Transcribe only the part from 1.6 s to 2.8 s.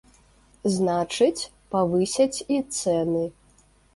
павысяць і